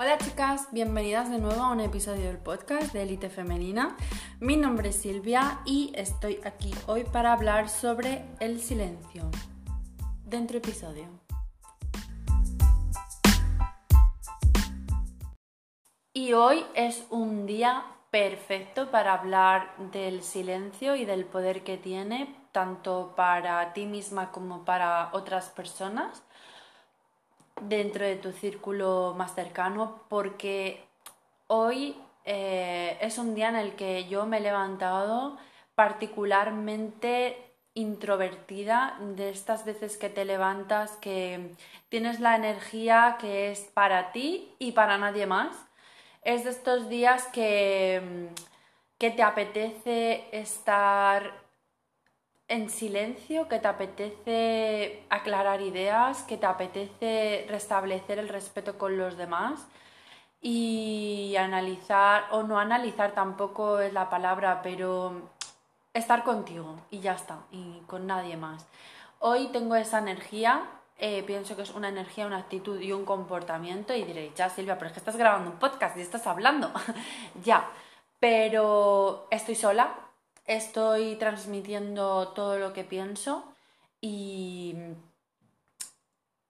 [0.00, 3.96] Hola chicas, bienvenidas de nuevo a un episodio del podcast de Elite Femenina.
[4.38, 9.28] Mi nombre es Silvia y estoy aquí hoy para hablar sobre el silencio.
[10.24, 11.08] Dentro episodio.
[16.12, 22.36] Y hoy es un día perfecto para hablar del silencio y del poder que tiene
[22.52, 26.22] tanto para ti misma como para otras personas
[27.62, 30.84] dentro de tu círculo más cercano porque
[31.46, 35.38] hoy eh, es un día en el que yo me he levantado
[35.74, 41.54] particularmente introvertida de estas veces que te levantas que
[41.88, 45.56] tienes la energía que es para ti y para nadie más.
[46.22, 48.28] Es de estos días que,
[48.98, 51.47] que te apetece estar
[52.48, 59.16] en silencio, que te apetece aclarar ideas, que te apetece restablecer el respeto con los
[59.18, 59.66] demás
[60.40, 65.30] y analizar, o no analizar tampoco es la palabra, pero
[65.92, 68.66] estar contigo y ya está, y con nadie más.
[69.18, 70.62] Hoy tengo esa energía,
[70.98, 74.78] eh, pienso que es una energía, una actitud y un comportamiento y diréis, ya Silvia,
[74.78, 76.72] pero es que estás grabando un podcast y estás hablando,
[77.44, 77.68] ya,
[78.20, 80.07] pero estoy sola,
[80.48, 83.44] estoy transmitiendo todo lo que pienso
[84.00, 84.74] y,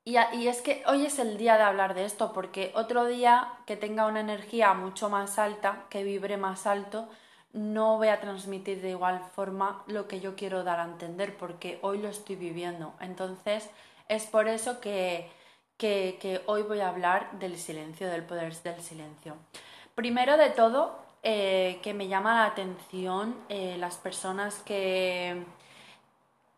[0.05, 3.77] y, es que hoy es el día de hablar de esto porque otro día que
[3.77, 7.09] tenga una energía mucho más alta, que vibre más alto,
[7.53, 11.79] no voy a transmitir de igual forma lo que yo quiero dar a entender porque
[11.83, 12.95] hoy lo estoy viviendo.
[13.01, 13.69] Entonces
[14.09, 15.29] es por eso que,
[15.77, 19.35] que hoy voy a hablar del silencio, del poder del silencio.
[19.97, 25.45] Primero de todo, eh, que me llama la atención eh, las personas que,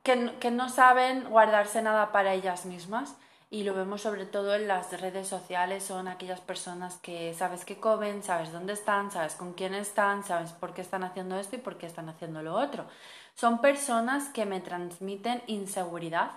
[0.05, 3.17] que, no saben guardarse nada para ellas mismas
[3.51, 7.81] y lo vemos sobre todo en las redes sociales, son aquellas personas que sabes qué
[7.81, 11.59] comen, sabes dónde están, sabes con quién están, sabes por qué están haciendo esto y
[11.59, 12.87] por qué están haciendo lo otro.
[13.35, 16.31] Son personas que me transmiten inseguridad.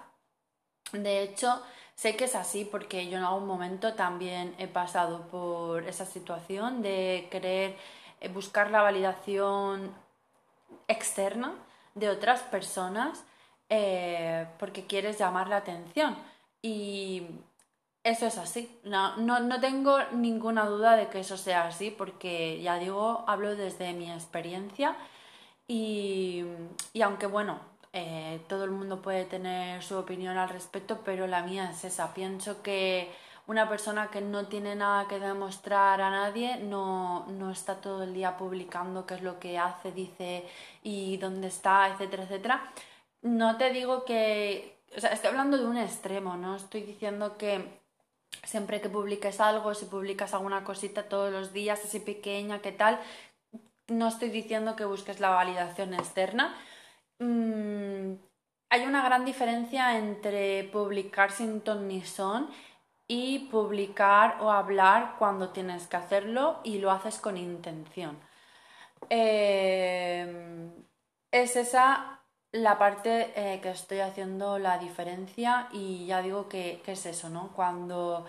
[0.91, 1.61] De hecho,
[1.93, 6.81] sé que es así porque yo en algún momento también he pasado por esa situación
[6.81, 7.77] de querer
[8.29, 9.91] buscar la validación
[10.87, 11.53] externa
[11.95, 13.23] de otras personas
[13.69, 16.15] eh, porque quieres llamar la atención.
[16.61, 17.23] Y
[18.03, 18.79] eso es así.
[18.83, 23.93] No, no, tengo ninguna duda de que eso sea así porque ya digo, hablo desde
[23.93, 24.95] mi experiencia
[25.67, 26.43] y,
[27.01, 27.59] aunque bueno,
[27.93, 32.13] eh, todo el mundo puede tener su opinión al respecto, pero la mía es esa.
[32.13, 33.11] Pienso que
[33.47, 38.13] una persona que no tiene nada que demostrar a nadie no, no está todo el
[38.13, 40.45] día publicando qué es lo que hace, dice
[40.81, 42.71] y dónde está, etcétera, etcétera.
[43.21, 47.81] No te digo que, o sea, estoy hablando de un extremo, no estoy diciendo que
[48.43, 52.99] siempre que publiques algo, si publicas alguna cosita todos los días, así pequeña, qué tal,
[53.87, 56.55] no estoy diciendo que busques la validación externa.
[57.19, 58.15] Mm,
[58.69, 62.49] hay una gran diferencia entre publicar sin ton ni son
[63.15, 68.17] y publicar o hablar cuando tienes que hacerlo y lo haces con intención.
[69.07, 70.67] Eh,
[71.29, 72.21] es esa
[72.51, 77.49] la parte eh, que estoy haciendo la diferencia y ya digo que, es eso, ¿no?
[77.55, 78.25] Cuando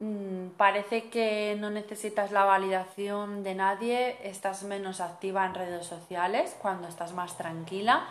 [0.00, 6.56] mm, parece que no necesitas la validación de nadie, estás menos activa en redes sociales,
[6.60, 8.08] cuando estás más tranquila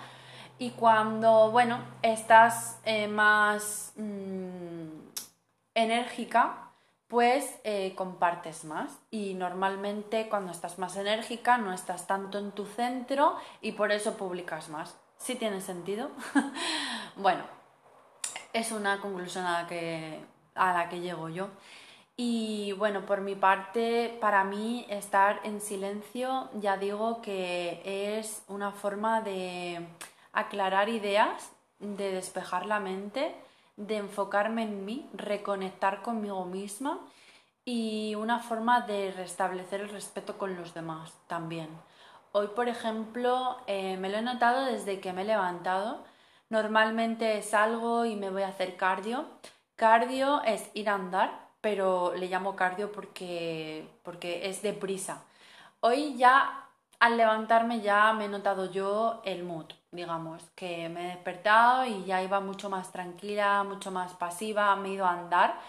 [0.58, 3.92] y cuando, bueno, estás eh, más...
[3.98, 4.81] Mm,
[5.76, 6.72] enérgica,
[7.08, 8.92] pues eh, compartes más.
[9.12, 14.16] Y normalmente cuando estás más enérgica no estás tanto en tu centro y por eso
[14.16, 14.98] publicas más.
[15.18, 16.10] ¿Sí tiene sentido?
[17.16, 17.44] bueno,
[18.54, 20.24] es una conclusión a la, que,
[20.56, 21.50] a la que llego yo.
[22.18, 27.82] Y bueno, por mi parte, para mí estar en silencio, ya digo que
[28.18, 29.86] es una forma de
[30.34, 33.36] aclarar ideas, de despejar la mente
[33.78, 37.00] de enfocarme en mí, reconectar conmigo misma
[37.66, 41.70] y una forma de restablecer el respeto con los demás también.
[42.34, 46.04] Hoy, por ejemplo, eh, me lo he notado desde que me he levantado.
[46.50, 49.26] Normalmente salgo y me voy a hacer cardio.
[49.76, 55.24] Cardio es ir a andar, pero le llamo cardio porque, porque es deprisa.
[55.82, 56.68] Hoy ya
[57.00, 62.06] al levantarme ya me he notado yo el mood, digamos, que me he despertado y
[62.06, 65.60] ya iba mucho más tranquila, mucho más pasiva, me he ido a andar.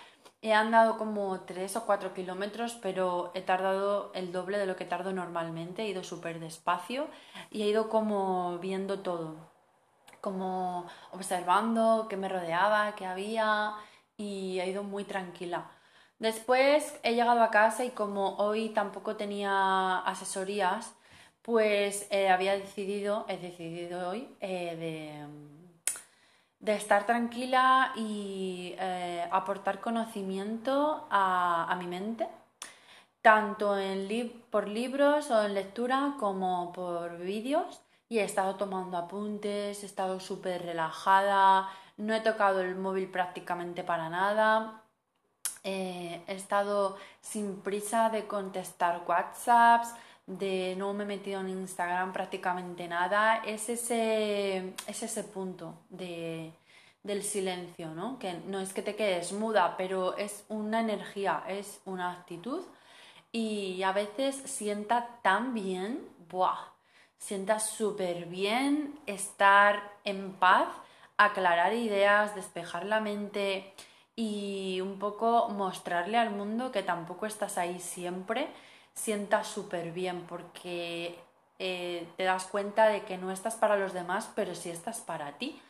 [0.42, 4.84] He andado como 3 o 4 kilómetros, pero he tardado el doble de lo que
[4.84, 7.08] tardo normalmente, he ido súper despacio
[7.50, 9.36] y he ido como viendo todo,
[10.20, 13.74] como observando qué me rodeaba, qué había
[14.16, 15.70] y he ido muy tranquila.
[16.18, 20.94] Después he llegado a casa y como hoy tampoco tenía asesorías,
[21.42, 25.94] pues eh, había decidido, he decidido hoy eh, de,
[26.60, 32.28] de, estar tranquila y eh, aportar conocimiento a, a, mi mente,
[33.20, 37.80] tanto en por libros o en lectura como por vídeos.
[38.08, 43.82] Y he estado tomando apuntes, he estado súper relajada, no he tocado el móvil prácticamente
[43.84, 44.82] para nada.
[45.64, 49.94] he estado sin prisa de contestar WhatsApps,
[50.26, 56.52] de no me he metido en Instagram prácticamente nada, es ese, es ese punto de,
[57.02, 58.18] del silencio, ¿no?
[58.18, 62.62] Que no es que te quedes muda, pero es una energía, es una actitud
[63.32, 66.70] y a veces sienta tan bien, ¡buah!
[67.18, 70.68] Sienta súper bien estar en paz,
[71.16, 73.72] aclarar ideas, despejar la mente
[74.16, 78.48] y un poco mostrarle al mundo que tampoco estás ahí siempre
[78.94, 81.18] sienta súper bien porque
[81.58, 85.38] eh, te das cuenta de que no estás para los demás, pero sí estás para
[85.38, 85.60] ti.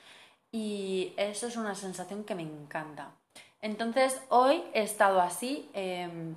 [0.50, 3.12] Y eso es una sensación que me encanta.
[3.60, 5.70] Entonces hoy he estado así.
[5.72, 6.34] Em,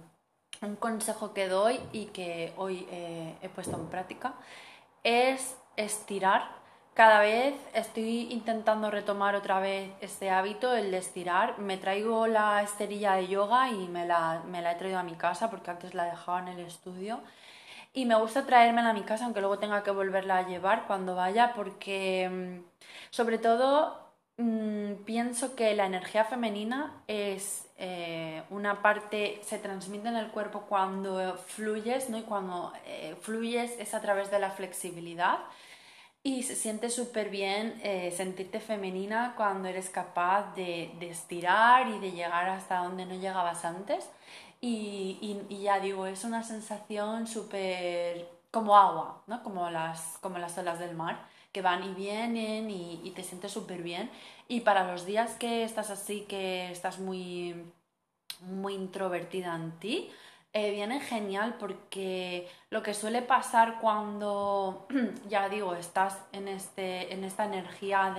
[0.62, 4.36] un consejo que doy y que hoy eh, he puesto en práctica
[5.04, 6.50] es estirar
[6.96, 11.60] cada vez estoy intentando retomar otra vez este hábito, el de estirar.
[11.60, 15.16] Me traigo la esterilla de yoga y me la, me la he traído a mi
[15.16, 17.20] casa porque antes la dejaba en el estudio.
[17.94, 21.16] Y me gusta traérmela a mi casa, aunque luego tenga que volverla a llevar cuando
[21.16, 22.64] vaya, porque mm,
[23.10, 24.00] sobre todo
[24.38, 30.62] mm, pienso que la energía femenina es eh, una parte, se transmite en el cuerpo
[30.62, 32.18] cuando fluyes, ¿no?
[32.18, 35.40] Y cuando eh, fluyes es a través de la flexibilidad.
[36.26, 42.14] Y se siente súper bien eh, sentirte femenina cuando eres capaz de, estirar y de
[42.14, 44.10] llegar hasta donde no llegabas antes.
[44.60, 49.44] Y, ya digo, es una sensación súper como agua, ¿no?
[49.44, 53.52] Como las, como las olas del mar, que van y vienen y, y te sientes
[53.52, 54.10] súper bien.
[54.48, 57.72] Y para los días que estás así, que estás muy,
[58.42, 60.10] muy introvertida en ti,
[60.58, 64.88] eh, viene genial porque lo que suele pasar cuando,
[65.28, 68.16] ya digo, estás en, este, en esta energía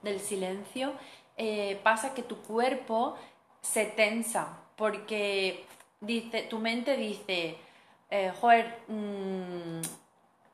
[0.00, 0.92] del silencio,
[1.36, 3.16] eh, pasa que tu cuerpo
[3.60, 5.66] se tensa porque
[6.00, 7.58] dice, tu mente dice,
[8.08, 9.80] eh, joder, mm,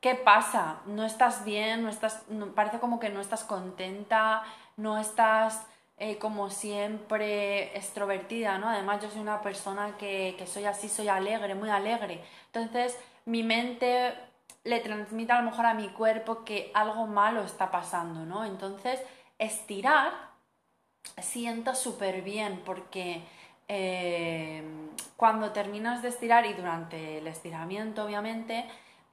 [0.01, 0.81] ¿qué pasa?
[0.87, 2.25] No estás bien, no estás,
[2.55, 4.43] parece como que no estás contenta,
[4.79, 5.67] no estás
[6.03, 8.71] eh, como siempre extrovertida, ¿no?
[8.71, 12.23] Además yo soy una persona que, soy así, soy alegre, muy alegre.
[12.47, 14.15] Entonces mi mente
[14.65, 18.47] le transmite a lo mejor a mi cuerpo que algo malo está pasando, ¿no?
[18.47, 18.99] Entonces
[19.39, 20.13] estirar
[21.21, 23.23] sienta súper bien porque
[23.69, 24.63] eh,
[25.19, 28.65] cuando terminas de estirar y durante el estiramiento obviamente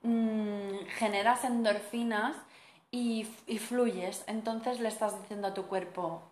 [0.03, 2.37] mm, generas endorfinas
[2.91, 6.23] y, y fluyes, entonces le estás diciendo a tu cuerpo,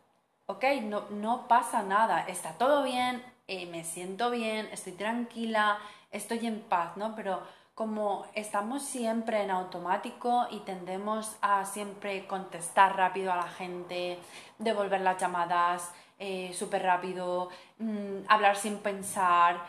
[0.48, 5.80] ok, no, no pasa nada, está todo bien, eh, me siento bien, estoy tranquila,
[6.12, 7.16] estoy en paz, ¿no?
[7.16, 7.42] Pero
[7.74, 14.18] como estamos siempre en automático y tendemos a siempre contestar rápido a la gente,
[14.60, 19.62] devolver las llamadas eh, súper rápido, mm, hablar sin pensar,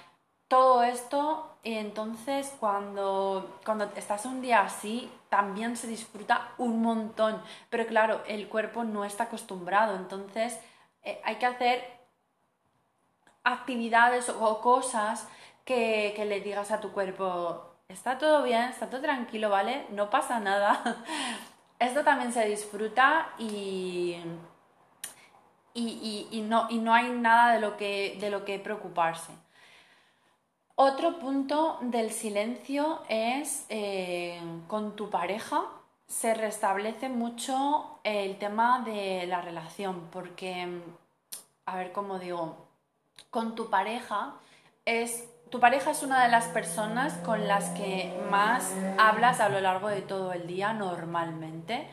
[0.49, 7.87] todo esto, entonces cuando, cuando estás un día así, también se disfruta un montón, pero
[7.87, 10.59] claro, el cuerpo no está acostumbrado, entonces
[11.03, 11.85] eh, hay que hacer
[13.45, 15.29] actividades o cosas
[15.65, 19.87] que, que le digas a tu cuerpo, está todo bien, está todo tranquilo, ¿vale?
[19.91, 20.83] No pasa nada.
[21.79, 24.17] Esto también se disfruta y,
[25.75, 29.33] y, y, no, y no hay nada de lo que, de lo que preocuparse.
[30.79, 35.65] Otro punto del silencio es eh, con tu pareja
[36.07, 40.83] se restablece mucho el tema de la relación, porque,
[41.65, 42.69] a ver cómo digo,
[43.31, 44.35] con tu pareja
[44.85, 49.61] es tu pareja es una de las personas con las que más hablas a lo
[49.61, 51.89] largo de todo el día normalmente.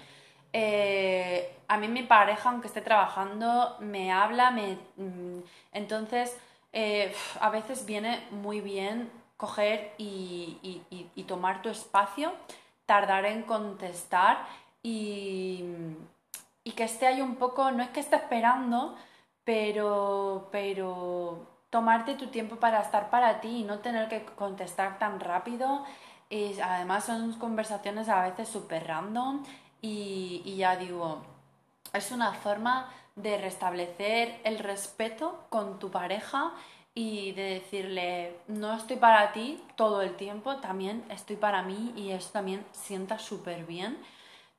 [0.51, 5.39] Eh, a mí mi pareja, aunque esté trabajando, me habla, me, mm,
[5.71, 6.35] entonces
[6.73, 10.81] eh, a veces viene muy bien coger y,
[11.27, 12.33] tomar tu espacio,
[12.85, 14.45] tardar en contestar
[14.81, 15.63] y,
[16.75, 18.95] que esté ahí un poco, no es que esté esperando,
[19.43, 25.19] pero, pero tomarte tu tiempo para estar para ti y no tener que contestar tan
[25.19, 25.83] rápido.
[26.29, 29.43] Y además son conversaciones a veces súper random
[29.81, 31.21] y, y ya digo,
[31.93, 36.53] es una forma de restablecer el respeto con tu pareja
[36.95, 42.11] y de decirle, no estoy para ti todo el tiempo, también estoy para mí y
[42.11, 43.97] eso también sienta súper bien.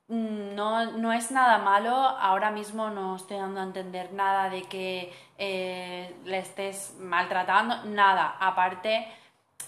[0.07, 4.63] Mm, no, no, es nada malo, ahora mismo no estoy dando a entender nada de
[4.63, 8.35] que eh, le estés maltratando, nada.
[8.39, 9.07] Aparte,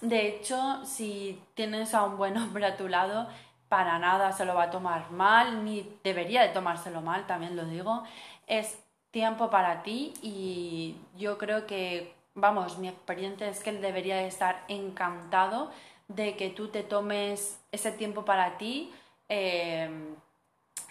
[0.01, 3.27] de hecho, si tienes a un buen hombre a tu lado,
[3.70, 7.65] para nada se lo va a tomar mal, ni debería de tomárselo mal, también lo
[7.65, 8.03] digo.
[8.48, 8.80] Es
[9.12, 14.27] tiempo para ti y yo creo que, vamos, mi experiencia es que él debería de
[14.27, 15.72] estar encantado
[16.08, 18.92] de que tú te tomes ese tiempo para ti.
[19.30, 19.89] Eh,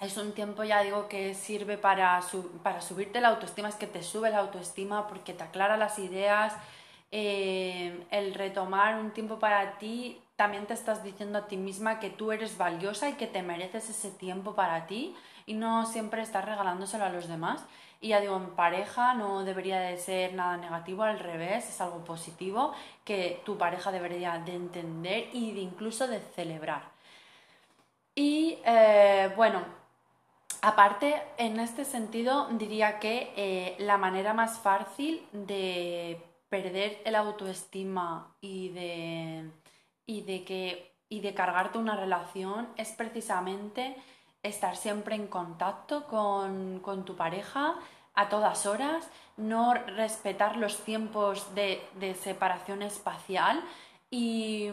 [0.01, 2.21] es un tiempo, ya digo, que sirve para,
[2.63, 6.55] para subirte la autoestima, es que te sube la autoestima porque te aclara las ideas.
[7.11, 12.11] Eh, el retomar un tiempo para ti, también te estás diciendo a ti misma que
[12.11, 15.17] tú eres valiosa y que te mereces ese tiempo para ti
[15.47, 17.65] y no siempre estás regalándoselo a los demás.
[18.01, 22.05] Y ya digo, en pareja no debería de ser nada negativo, al revés, es algo
[22.05, 22.75] positivo
[23.05, 26.83] que tu pareja debería de entender y de incluso de celebrar.
[28.15, 29.63] Y eh, bueno,
[30.63, 38.35] Aparte, en este sentido, diría que eh, la manera más fácil de perder el autoestima
[38.41, 39.51] y de,
[40.07, 43.97] y de, que, y de cargarte una relación es precisamente
[44.43, 47.75] estar siempre en contacto con, tu pareja
[48.15, 51.83] a todas horas, no respetar los tiempos de,
[52.23, 53.63] separación espacial
[54.11, 54.71] y,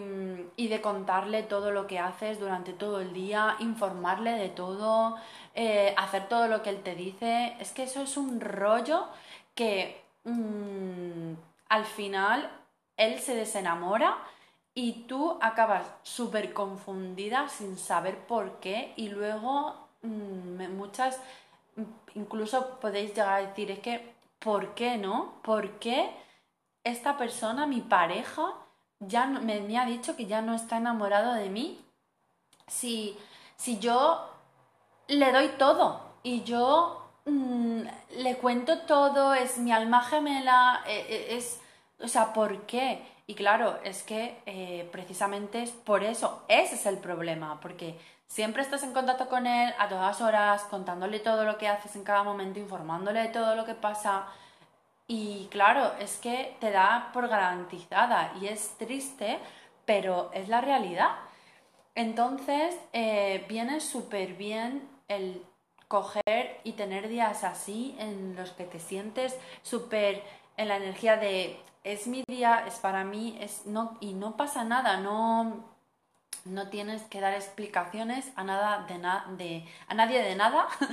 [0.55, 5.17] y, de contarle todo lo que haces durante todo el día, informarle de todo,
[5.55, 7.57] eh, hacer todo lo que él te dice.
[7.59, 9.07] Es que eso es un rollo
[9.55, 11.33] que mm,
[11.67, 12.49] al final
[12.95, 14.17] él se desenamora
[14.75, 21.19] y tú acabas súper confundida sin saber por qué y luego mm, muchas
[22.15, 25.35] incluso podéis llegar a decir es que ¿por qué no?
[25.43, 26.11] ¿Por qué
[26.83, 28.53] esta persona, mi pareja,
[28.99, 31.79] ya me, me ha dicho que ya no está enamorado de mí?
[32.67, 33.17] Si,
[33.55, 34.29] si yo
[35.07, 37.81] le doy todo y yo mm,
[38.17, 41.61] le cuento todo, es mi alma gemela, e, e, es,
[41.99, 43.01] o sea, ¿por qué?
[43.25, 48.61] Y claro, es que eh, precisamente es por eso, ese es el problema, porque siempre
[48.61, 52.23] estás en contacto con él a todas horas, contándole todo lo que haces en cada
[52.23, 54.25] momento, informándole de todo lo que pasa.
[55.07, 59.39] Y claro, es que te da por garantizada y es triste,
[59.85, 61.11] pero es la realidad.
[61.95, 65.45] Entonces, eh, viene súper bien el
[65.87, 70.23] coger y tener días así en los que te sientes súper
[70.57, 74.63] en la energía de es mi día, es para mí, es no y no pasa
[74.63, 75.71] nada, no
[76.45, 78.95] no tienes que dar explicaciones a nada de,
[79.37, 80.67] de a nadie de nada.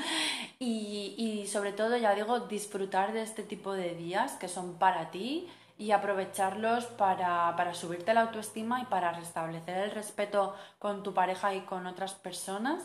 [0.63, 5.11] Y, y sobre todo ya digo disfrutar de este tipo de días que son para
[5.11, 5.49] ti
[5.81, 11.55] y aprovecharlos para, para subirte la autoestima y para restablecer el respeto con tu pareja
[11.55, 12.83] y con otras personas.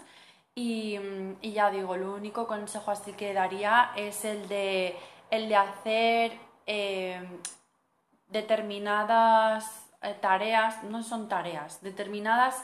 [0.56, 0.98] Y,
[1.42, 4.96] ya digo, lo único consejo así que daría es el de,
[5.30, 6.32] el de hacer
[6.66, 7.22] eh,
[8.28, 12.64] determinadas eh, tareas, no son tareas, determinadas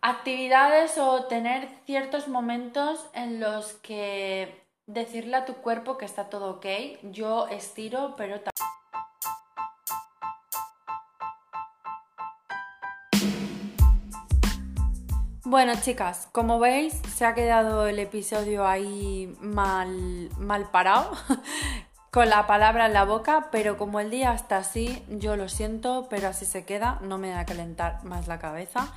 [0.00, 6.56] actividades o tener ciertos momentos en los que decirle a tu cuerpo que está todo
[6.56, 6.66] ok,
[7.04, 8.40] yo estiro, pero.
[15.46, 21.12] Bueno, chicas, como veis, se ha quedado el episodio ahí mal, mal parado,
[22.14, 26.06] con la palabra en la boca, pero como el día está así, yo lo siento,
[26.08, 28.94] pero así se queda, no me da calentar más la cabeza.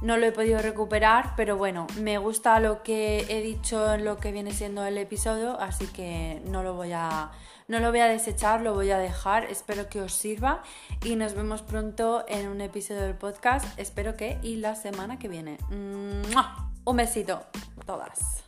[0.00, 4.16] No lo he podido recuperar, pero bueno, me gusta lo que he dicho en lo
[4.16, 7.32] que viene siendo el episodio, así que no lo voy a
[7.68, 9.44] no lo voy a desechar, lo voy a dejar.
[9.44, 10.62] Espero que os sirva
[11.04, 13.78] y nos vemos pronto en un episodio del podcast.
[13.78, 15.58] Espero que y la semana que viene.
[15.70, 17.44] Un besito,
[17.84, 18.43] todas.